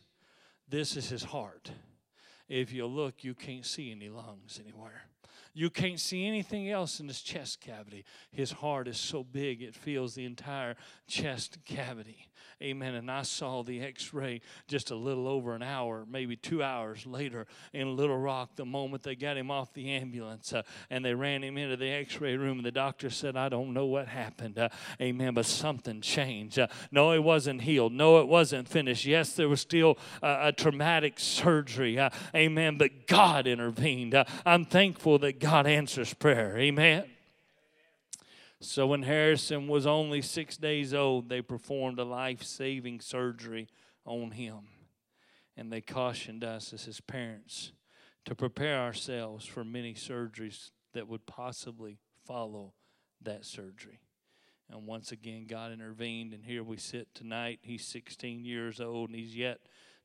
[0.68, 1.72] This is his heart
[2.50, 5.04] if you look, you can't see any lungs anywhere.
[5.54, 8.06] You can't see anything else in his chest cavity.
[8.32, 10.76] His heart is so big, it fills the entire
[11.08, 12.29] chest cavity.
[12.62, 12.96] Amen.
[12.96, 17.06] And I saw the x ray just a little over an hour, maybe two hours
[17.06, 21.14] later in Little Rock, the moment they got him off the ambulance uh, and they
[21.14, 22.58] ran him into the x ray room.
[22.58, 24.58] And the doctor said, I don't know what happened.
[24.58, 24.70] Uh,
[25.02, 25.34] amen.
[25.34, 26.60] But something changed.
[26.60, 27.94] Uh, no, it wasn't healed.
[27.94, 29.06] No, it wasn't finished.
[29.06, 32.00] Yes, there was still a traumatic surgery.
[32.00, 32.78] Uh, amen.
[32.78, 34.16] But God intervened.
[34.16, 36.58] Uh, I'm thankful that God answers prayer.
[36.58, 37.06] Amen.
[38.62, 43.70] So when Harrison was only six days old, they performed a life saving surgery
[44.06, 44.68] on him.
[45.56, 47.72] And they cautioned us as his parents
[48.26, 52.74] to prepare ourselves for many surgeries that would possibly follow
[53.22, 54.00] that surgery.
[54.70, 57.60] And once again, God intervened, and here we sit tonight.
[57.64, 59.60] He's 16 years old, and he's yet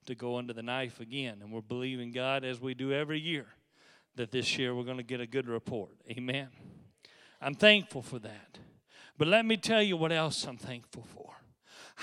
[0.07, 1.39] to go under the knife again.
[1.43, 3.47] And we're believing God, as we do every year,
[4.17, 5.97] that this year we're going to get a good report.
[6.11, 6.49] Amen.
[7.45, 8.59] I'm thankful for that.
[9.19, 11.31] But let me tell you what else I'm thankful for.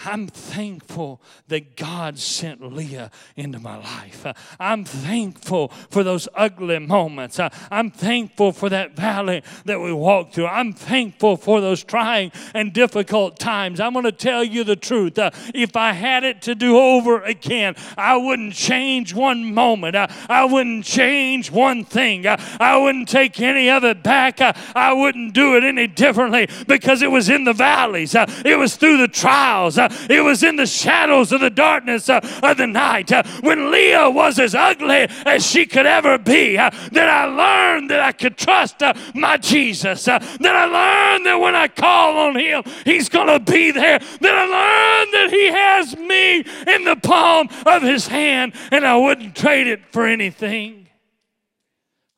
[0.06, 4.26] I'm thankful that God sent Leah into my life.
[4.60, 7.40] I'm thankful for those ugly moments.
[7.70, 10.48] I'm thankful for that valley that we walked through.
[10.48, 13.80] I'm thankful for those trying and difficult times.
[13.80, 15.20] I'm going to tell you the truth.
[15.54, 19.96] If I had it to do over again, I wouldn't change one moment.
[19.96, 22.26] I wouldn't change one thing.
[22.28, 24.40] I wouldn't take any of it back.
[24.42, 28.98] I wouldn't do it any differently because it was in the valleys, it was through
[28.98, 29.78] the trials.
[29.82, 33.72] Uh, it was in the shadows of the darkness uh, of the night uh, when
[33.72, 38.38] Leah was as ugly as she could ever be that I learned that I could
[38.38, 38.82] trust
[39.14, 40.06] my Jesus.
[40.06, 44.00] That I learned that when I call on Him, He's going to be there.
[44.00, 46.40] That I learned that He has me
[46.74, 50.88] in the palm of His hand and I wouldn't trade it for anything.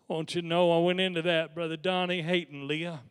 [0.08, 3.02] Won't you know I went into that, Brother Donnie, hating Leah.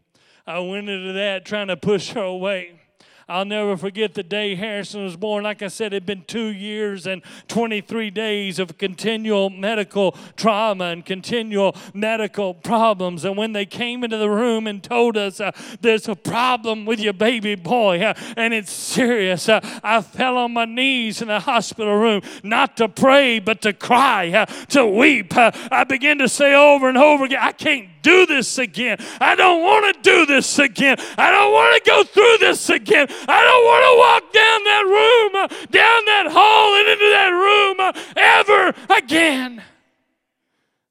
[0.46, 2.81] I went into that trying to push her away.
[3.28, 5.44] I'll never forget the day Harrison was born.
[5.44, 10.86] Like I said, it had been two years and 23 days of continual medical trauma
[10.86, 13.24] and continual medical problems.
[13.24, 17.00] And when they came into the room and told us uh, there's a problem with
[17.00, 21.40] your baby boy uh, and it's serious, uh, I fell on my knees in the
[21.40, 25.36] hospital room, not to pray, but to cry, uh, to weep.
[25.36, 28.98] Uh, I began to say over and over again, I can't do this again.
[29.20, 30.96] I don't want to do this again.
[31.16, 33.06] I don't want to go through this again.
[33.08, 37.92] I don't want to walk down that room, down that hall, and into that room
[38.16, 39.62] ever again.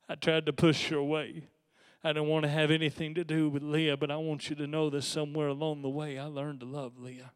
[0.09, 1.43] I tried to push her away.
[2.03, 4.65] I don't want to have anything to do with Leah, but I want you to
[4.65, 7.31] know that somewhere along the way I learned to love Leah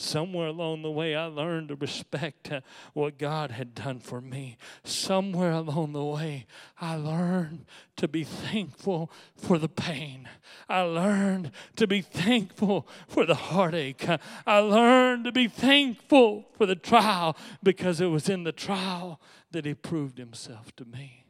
[0.00, 2.60] somewhere along the way, I learned to respect uh,
[2.94, 4.56] what God had done for me.
[4.82, 6.46] Somewhere along the way,
[6.80, 10.28] I learned to be thankful for the pain.
[10.68, 14.06] I learned to be thankful for the heartache.
[14.46, 19.64] I learned to be thankful for the trial because it was in the trial that
[19.64, 21.24] He proved Himself to me.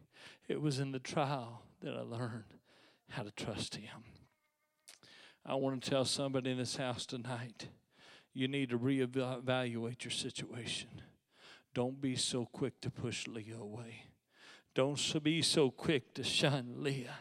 [0.48, 2.44] It was in the trial that I learned
[3.11, 4.04] how to trust Him.
[5.44, 7.68] I want to tell somebody in this house tonight
[8.33, 10.88] you need to reevaluate your situation.
[11.75, 14.05] Don't be so quick to push Leah away.
[14.75, 17.19] Don't be so quick to shun Leah.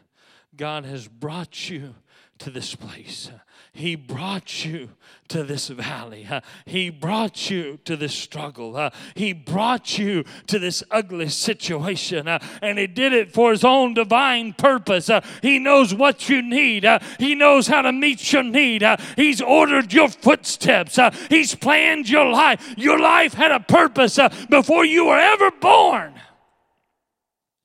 [0.56, 1.96] God has brought you
[2.40, 3.32] to this place.
[3.72, 4.90] He brought you
[5.28, 6.28] to this valley.
[6.66, 8.90] He brought you to this struggle.
[9.14, 12.28] He brought you to this ugly situation.
[12.28, 15.10] And He did it for His own divine purpose.
[15.42, 16.86] He knows what you need,
[17.20, 18.84] He knows how to meet your need.
[19.16, 20.98] He's ordered your footsteps,
[21.30, 22.74] He's planned your life.
[22.78, 26.20] Your life had a purpose before you were ever born.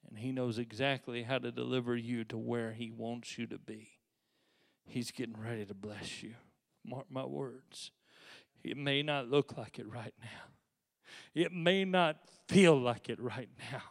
[0.08, 3.93] And He knows exactly how to deliver you to where He wants you to be.
[4.86, 6.34] He's getting ready to bless you.
[6.84, 7.90] Mark my words.
[8.62, 10.52] It may not look like it right now,
[11.34, 12.16] it may not
[12.48, 13.82] feel like it right now.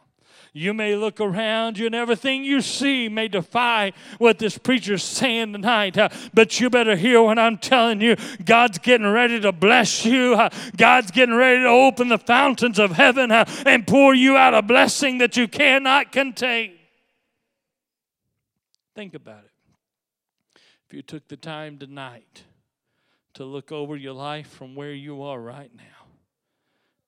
[0.52, 5.52] You may look around you and everything you see may defy what this preacher's saying
[5.52, 8.16] tonight, uh, but you better hear what I'm telling you.
[8.44, 10.34] God's getting ready to bless you.
[10.34, 14.54] Uh, God's getting ready to open the fountains of heaven uh, and pour you out
[14.54, 16.72] a blessing that you cannot contain.
[18.94, 19.53] Think about it.
[20.94, 22.44] You took the time tonight
[23.32, 26.06] to look over your life from where you are right now,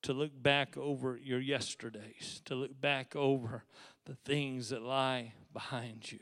[0.01, 3.63] to look back over your yesterdays, to look back over
[4.03, 6.19] the things that lie behind you,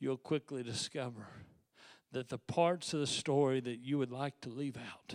[0.00, 1.28] you'll quickly discover
[2.10, 5.14] that the parts of the story that you would like to leave out,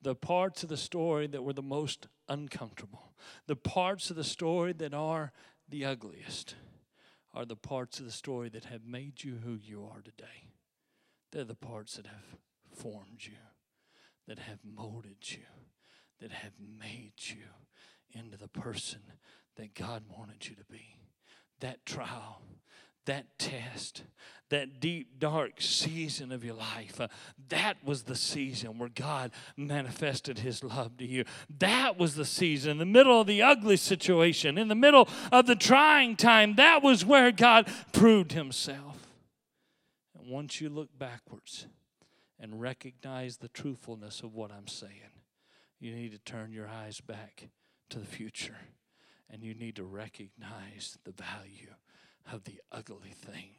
[0.00, 3.14] the parts of the story that were the most uncomfortable,
[3.48, 5.32] the parts of the story that are
[5.68, 6.54] the ugliest,
[7.34, 10.43] are the parts of the story that have made you who you are today.
[11.34, 12.38] They're the parts that have
[12.74, 13.32] formed you,
[14.26, 15.42] that have molded you
[16.20, 17.44] that have made you
[18.12, 19.00] into the person
[19.56, 20.96] that God wanted you to be.
[21.60, 22.40] That trial,
[23.04, 24.04] that test,
[24.48, 27.08] that deep, dark season of your life, uh,
[27.48, 31.24] that was the season where God manifested His love to you.
[31.58, 35.46] That was the season, in the middle of the ugly situation, in the middle of
[35.46, 38.93] the trying time, that was where God proved Himself.
[40.26, 41.66] Once you look backwards
[42.40, 45.12] and recognize the truthfulness of what I'm saying,
[45.78, 47.48] you need to turn your eyes back
[47.90, 48.56] to the future
[49.28, 51.74] and you need to recognize the value
[52.32, 53.50] of the ugly thing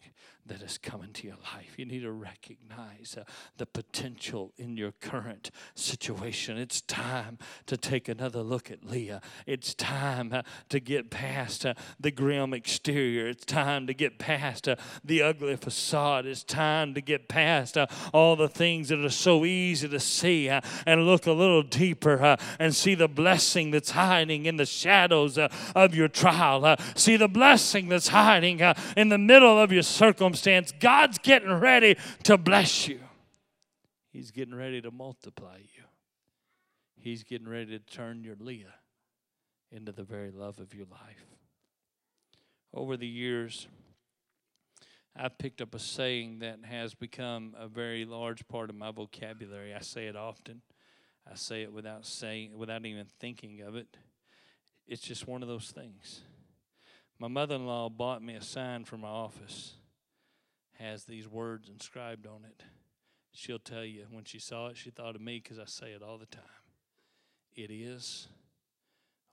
[0.47, 1.73] that has come into your life.
[1.77, 3.23] You need to recognize uh,
[3.57, 6.57] the potential in your current situation.
[6.57, 9.21] It's time to take another look at Leah.
[9.47, 13.27] It's time uh, to get past uh, the grim exterior.
[13.27, 16.27] It's time to get past uh, the ugly facade.
[16.27, 20.47] It's time to get past uh, all the things that are so easy to see
[20.49, 25.39] uh, and look a little deeper and see the blessing that's hiding in the shadows
[25.39, 26.77] of your trial.
[26.95, 31.53] see the blessing that's hiding Uh, in the middle of your circumstance circumstance, God's getting
[31.53, 32.99] ready to bless you.
[34.11, 35.83] He's getting ready to multiply you.
[36.95, 38.75] He's getting ready to turn your Leah
[39.71, 41.25] into the very love of your life.
[42.73, 43.67] Over the years,
[45.15, 49.73] I've picked up a saying that has become a very large part of my vocabulary.
[49.73, 50.61] I say it often.
[51.29, 53.97] I say it without saying without even thinking of it.
[54.87, 56.21] It's just one of those things.
[57.17, 59.75] My mother-in-law bought me a sign for my office
[60.79, 62.63] has these words inscribed on it.
[63.31, 66.01] She'll tell you when she saw it, she thought of me because I say it
[66.01, 66.43] all the time.
[67.53, 68.27] It is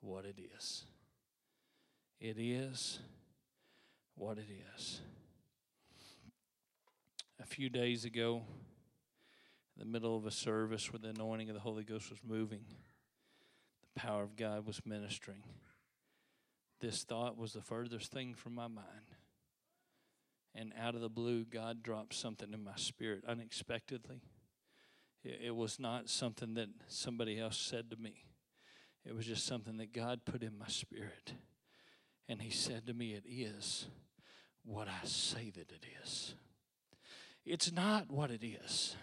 [0.01, 0.85] what it is.
[2.21, 3.01] It is
[4.15, 5.01] what it is.
[7.41, 8.43] A few days ago,
[9.77, 12.65] in the middle of a service where the anointing of the Holy Ghost was moving,
[13.83, 15.43] the power of God was ministering.
[16.83, 19.17] This thought was the furthest thing from my mind
[20.55, 24.21] and out of the blue, God dropped something in my spirit unexpectedly.
[25.25, 28.25] It was not something that somebody else said to me,
[29.05, 31.33] it was just something that God put in my spirit.
[32.29, 33.87] And He said to me, It is
[34.65, 36.35] what I say that it is.
[37.45, 38.95] It's not what it is.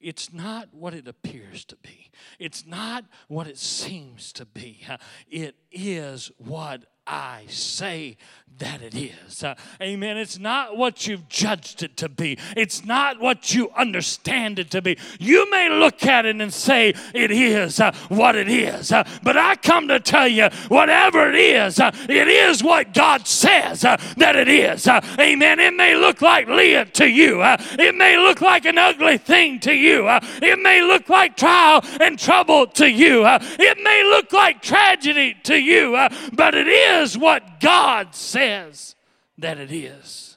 [0.00, 2.10] It's not what it appears to be.
[2.40, 4.84] It's not what it seems to be.
[5.30, 8.16] It is what I say
[8.58, 9.44] that it is.
[9.44, 10.16] Uh, amen.
[10.16, 14.82] It's not what you've judged it to be, it's not what you understand it to
[14.82, 14.98] be.
[15.18, 19.36] You may look at it and say it is uh, what it is, uh, but
[19.36, 23.96] I come to tell you, whatever it is, uh, it is what God says uh,
[24.16, 24.86] that it is.
[24.86, 25.60] Uh, amen.
[25.60, 29.74] It may look like Leah to you, it may look like an ugly thing to
[29.74, 35.36] you, it may look like trial and trouble to you, it may look like tragedy
[35.44, 35.92] to you,
[36.32, 38.94] but it is is what God says
[39.38, 40.36] that it is.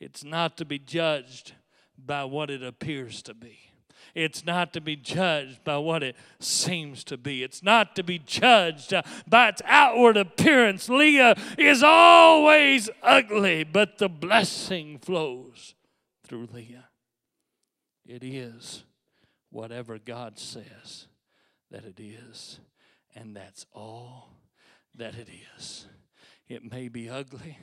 [0.00, 1.52] It's not to be judged
[1.98, 3.58] by what it appears to be.
[4.14, 7.42] It's not to be judged by what it seems to be.
[7.42, 10.88] It's not to be judged uh, by its outward appearance.
[10.88, 15.74] Leah is always ugly, but the blessing flows
[16.24, 16.88] through Leah.
[18.06, 18.84] It is
[19.50, 21.06] whatever God says
[21.70, 22.60] that it is,
[23.14, 24.37] and that's all
[24.98, 25.86] that it is.
[26.48, 27.56] It may be ugly.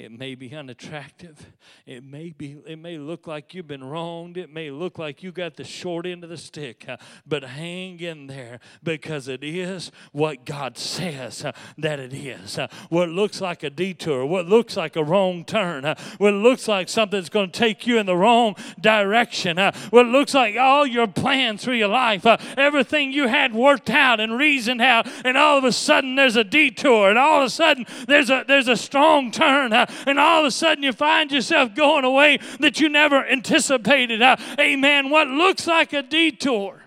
[0.00, 1.52] It may be unattractive.
[1.84, 4.38] It may be it may look like you've been wronged.
[4.38, 6.86] It may look like you got the short end of the stick.
[6.88, 6.96] Uh,
[7.26, 12.56] but hang in there because it is what God says uh, that it is.
[12.56, 15.84] Uh, what looks like a detour, what looks like a wrong turn,
[16.16, 19.58] what looks like something that's going to take you in the wrong direction,
[19.90, 22.24] what looks like all your plans through your life,
[22.56, 26.44] everything you had worked out and reasoned out, and all of a sudden there's a
[26.44, 29.74] detour, and all of a sudden there's a there's a strong turn
[30.06, 34.22] and all of a sudden you find yourself going away that you never anticipated.
[34.22, 35.10] Uh, amen.
[35.10, 36.82] What looks like a detour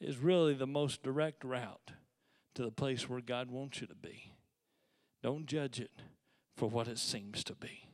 [0.00, 1.92] is really the most direct route
[2.54, 4.32] to the place where God wants you to be.
[5.22, 5.92] Don't judge it
[6.56, 7.88] for what it seems to be.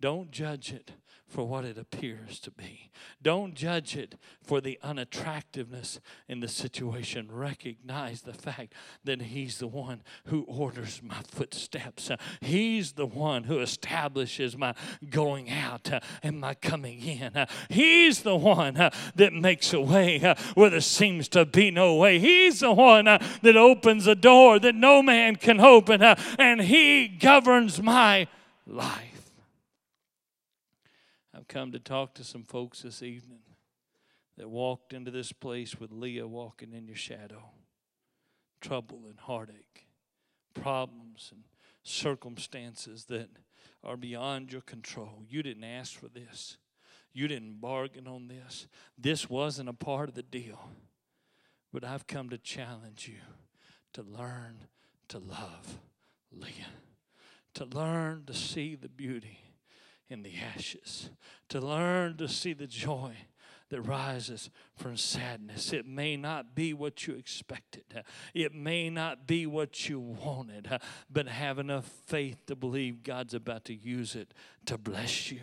[0.00, 0.92] Don't judge it
[1.28, 2.90] for what it appears to be.
[3.22, 5.98] Don't judge it for the unattractiveness
[6.28, 7.28] in the situation.
[7.30, 8.74] Recognize the fact
[9.04, 12.10] that He's the one who orders my footsteps.
[12.10, 14.74] Uh, he's the one who establishes my
[15.10, 17.36] going out uh, and my coming in.
[17.36, 22.18] Uh, he's the one that makes a way where there seems to be no way.
[22.18, 27.82] He's the one that opens a door that no man can open, and He governs
[27.82, 28.28] my
[28.66, 29.15] life.
[31.48, 33.42] Come to talk to some folks this evening
[34.36, 37.50] that walked into this place with Leah walking in your shadow.
[38.60, 39.86] Trouble and heartache,
[40.54, 41.44] problems and
[41.82, 43.28] circumstances that
[43.84, 45.22] are beyond your control.
[45.28, 46.56] You didn't ask for this,
[47.12, 48.66] you didn't bargain on this.
[48.98, 50.70] This wasn't a part of the deal.
[51.72, 53.20] But I've come to challenge you
[53.92, 54.64] to learn
[55.08, 55.78] to love
[56.32, 56.74] Leah,
[57.54, 59.45] to learn to see the beauty
[60.08, 61.10] in the ashes,
[61.48, 63.14] to learn to see the joy
[63.70, 65.72] that rises from sadness.
[65.72, 67.84] It may not be what you expected,
[68.34, 70.68] it may not be what you wanted,
[71.10, 74.32] but have enough faith to believe God's about to use it
[74.66, 75.40] to bless you.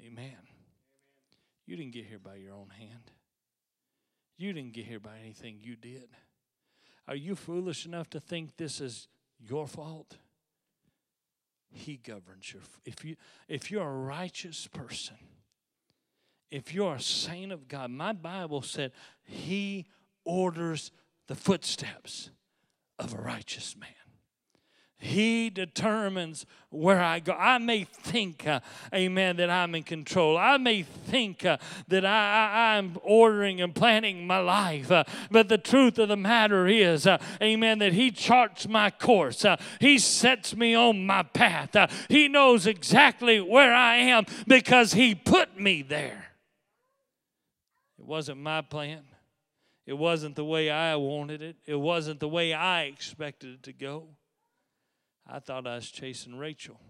[0.00, 0.36] Amen.
[1.66, 3.12] You didn't get here by your own hand.
[4.38, 6.08] You didn't get here by anything you did.
[7.06, 9.08] Are you foolish enough to think this is
[9.38, 10.16] your fault?
[11.72, 13.16] He governs your if you
[13.48, 15.16] if you're a righteous person,
[16.50, 18.92] if you're a saint of God, my Bible said
[19.22, 19.86] he
[20.24, 20.90] orders
[21.28, 22.30] the footsteps
[22.98, 24.09] of a righteous man.
[25.00, 27.32] He determines where I go.
[27.32, 28.60] I may think, uh,
[28.94, 30.36] amen, that I'm in control.
[30.36, 31.56] I may think uh,
[31.88, 34.92] that I, I, am ordering and planning my life.
[34.92, 39.42] Uh, but the truth of the matter is, uh, amen, that He charts my course.
[39.42, 41.74] Uh, he sets me on my path.
[41.74, 46.26] Uh, he knows exactly where I am because He put me there.
[47.98, 49.04] It wasn't my plan.
[49.86, 51.56] It wasn't the way I wanted it.
[51.64, 54.08] It wasn't the way I expected it to go.
[55.26, 56.80] I thought I was chasing Rachel.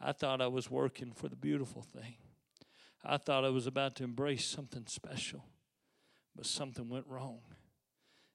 [0.00, 2.16] I thought I was working for the beautiful thing.
[3.04, 5.44] I thought I was about to embrace something special,
[6.34, 7.40] but something went wrong.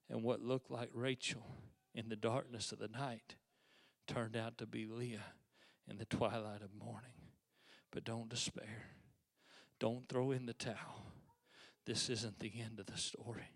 [0.10, 1.46] And what looked like Rachel
[1.94, 3.36] in the darkness of the night
[4.08, 5.34] turned out to be Leah
[5.90, 7.12] in the twilight of morning.
[7.92, 8.86] But don't despair.
[9.80, 11.06] Don't throw in the towel.
[11.86, 13.50] This isn't the end of the story.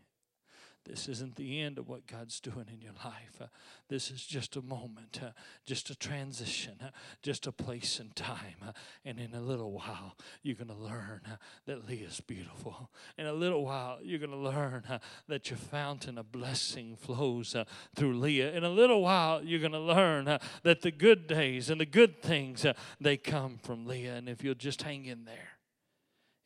[0.86, 3.42] This isn't the end of what God's doing in your life.
[3.42, 3.48] Uh,
[3.90, 5.30] this is just a moment, uh,
[5.66, 6.92] just a transition, uh,
[7.24, 8.58] just a place and time.
[8.66, 8.72] Uh,
[9.04, 12.92] and in a little while, you're going to learn uh, that Leah's beautiful.
[13.18, 17.56] In a little while, you're going to learn uh, that your fountain of blessing flows
[17.96, 18.54] through Leah.
[18.54, 22.22] In a little while, you're going to learn that the good days and the good
[22.22, 22.64] things,
[23.02, 24.16] they come from Leah.
[24.16, 25.58] And if you'll just hang in there,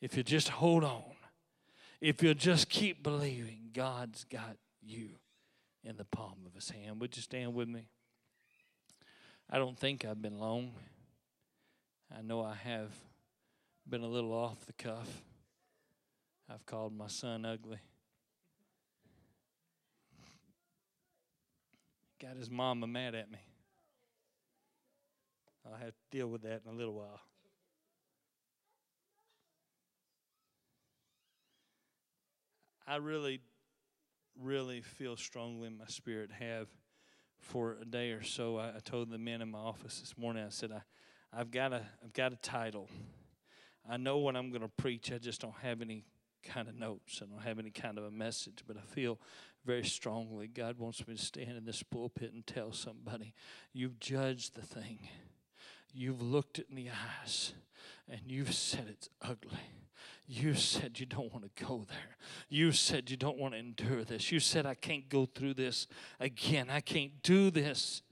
[0.00, 1.02] if you just hold on,
[2.00, 5.10] if you'll just keep believing, God's got you
[5.84, 7.00] in the palm of his hand.
[7.00, 7.88] Would you stand with me?
[9.48, 10.72] I don't think I've been long.
[12.16, 12.90] I know I have
[13.88, 15.08] been a little off the cuff.
[16.48, 17.78] I've called my son ugly.
[22.20, 23.38] Got his mama mad at me.
[25.66, 27.20] I'll have to deal with that in a little while.
[32.90, 33.40] I really,
[34.36, 36.66] really feel strongly in my spirit have
[37.38, 38.56] for a day or so.
[38.58, 40.44] I, I told the men in my office this morning.
[40.44, 40.80] I said, I,
[41.32, 42.88] I've got a, I've got a title.
[43.88, 45.12] I know what I'm going to preach.
[45.12, 46.02] I just don't have any
[46.42, 47.22] kind of notes.
[47.22, 49.20] I don't have any kind of a message, but I feel
[49.64, 53.34] very strongly God wants me to stand in this pulpit and tell somebody,
[53.72, 54.98] you've judged the thing.
[55.94, 57.52] You've looked it in the eyes
[58.08, 59.60] and you've said it's ugly.
[60.32, 62.16] You said you don't want to go there.
[62.48, 64.30] You said you don't want to endure this.
[64.30, 65.88] You said, I can't go through this
[66.20, 66.70] again.
[66.70, 68.02] I can't do this.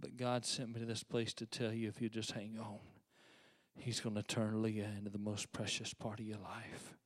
[0.00, 2.80] But God sent me to this place to tell you if you just hang on,
[3.76, 6.96] He's going to turn Leah into the most precious part of your life.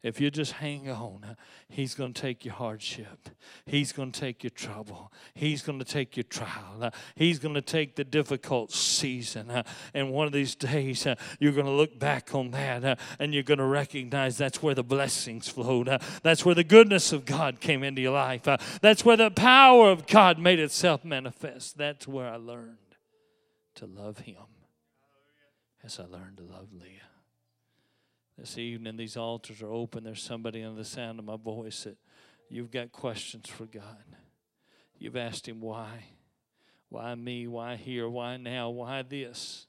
[0.00, 1.36] If you just hang on,
[1.68, 3.30] He's going to take your hardship.
[3.66, 5.12] He's going to take your trouble.
[5.34, 6.92] He's going to take your trial.
[7.16, 9.50] He's going to take the difficult season.
[9.92, 11.04] And one of these days,
[11.40, 14.84] you're going to look back on that and you're going to recognize that's where the
[14.84, 15.90] blessings flowed.
[16.22, 18.44] That's where the goodness of God came into your life.
[18.80, 21.76] That's where the power of God made itself manifest.
[21.76, 22.76] That's where I learned
[23.76, 24.36] to love Him
[25.82, 27.17] as I learned to love Leah
[28.38, 30.04] this evening, these altars are open.
[30.04, 31.96] There's somebody under the sound of my voice that
[32.48, 34.04] you've got questions for God.
[34.98, 36.04] You've asked Him why.
[36.88, 37.46] Why me?
[37.48, 38.08] Why here?
[38.08, 38.70] Why now?
[38.70, 39.66] Why this?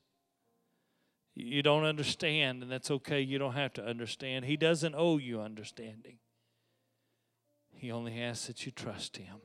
[1.36, 3.22] You don't understand, and that's okay.
[3.22, 4.46] You don't have to understand.
[4.46, 6.18] He doesn't owe you understanding.
[7.74, 9.38] He only asks that you trust Him,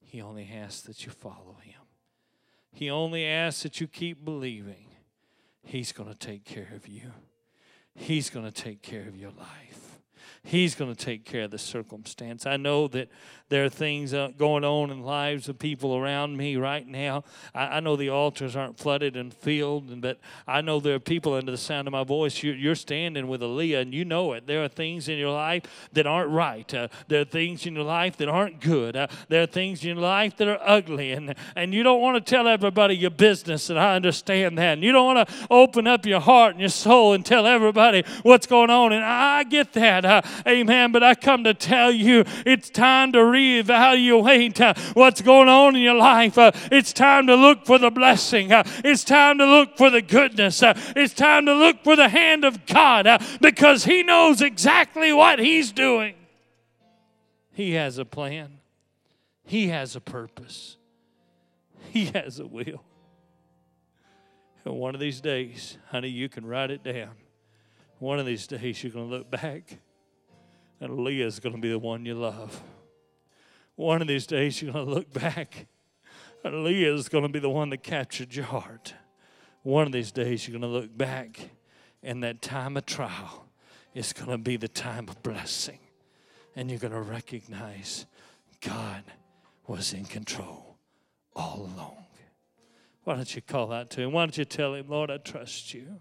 [0.00, 1.82] He only asks that you follow Him.
[2.72, 4.86] He only asks that you keep believing.
[5.62, 7.12] He's going to take care of you.
[7.96, 9.83] He's going to take care of your life.
[10.46, 12.44] He's going to take care of the circumstance.
[12.44, 13.08] I know that
[13.48, 17.24] there are things uh, going on in lives of people around me right now.
[17.54, 21.34] I, I, know the altars aren't flooded and filled, but I know there are people
[21.34, 22.42] under the sound of my voice.
[22.42, 24.46] You're, you're standing with a Leah, and you know it.
[24.46, 26.72] There are things in your life that aren't right.
[26.74, 28.96] Uh, there are things in your life that aren't good.
[28.96, 32.16] Uh, there are things in your life that are ugly, and, and you don't want
[32.16, 34.74] to tell everybody your business, and I understand that.
[34.74, 38.04] And you don't want to open up your heart and your soul and tell everybody
[38.22, 40.04] what's going on, and I get that.
[40.46, 40.92] Amen.
[40.92, 45.82] But I come to tell you it's time to reevaluate uh, what's going on in
[45.82, 46.38] your life.
[46.38, 48.52] Uh, it's time to look for the blessing.
[48.52, 50.62] Uh, it's time to look for the goodness.
[50.64, 55.72] It's time to look for the hand of God because He knows exactly what He's
[55.72, 56.14] doing.
[57.52, 58.58] He has a plan,
[59.44, 60.76] He has a purpose,
[61.92, 62.82] He has a will.
[64.64, 67.10] And one of these days, honey, you can write it down.
[67.98, 69.78] One of these days, you're going to look back,
[70.80, 72.62] and Leah's going to be the one you love.
[73.76, 75.66] One of these days, you're going to look back,
[76.44, 78.94] and Leah's going to be the one that captured your heart.
[79.62, 81.50] One of these days, you're going to look back,
[82.02, 83.46] and that time of trial
[83.94, 85.78] is going to be the time of blessing.
[86.56, 88.06] And you're going to recognize
[88.60, 89.02] God
[89.66, 90.76] was in control
[91.34, 92.04] all along.
[93.04, 94.12] Why don't you call out to him?
[94.12, 96.00] Why don't you tell him, Lord, I trust you?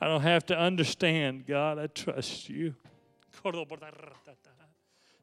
[0.00, 2.74] I don't have to understand, God, I trust you.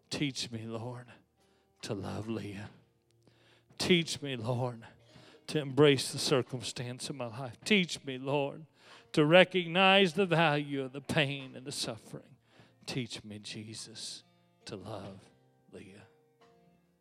[0.10, 1.06] Teach me, Lord,
[1.84, 2.70] to love Leah.
[3.78, 4.82] Teach me, Lord,
[5.48, 7.58] to embrace the circumstance of my life.
[7.64, 8.66] Teach me, Lord,
[9.14, 12.24] to recognize the value of the pain and the suffering.
[12.86, 14.24] Teach me, Jesus,
[14.66, 15.22] to love
[15.72, 16.09] Leah.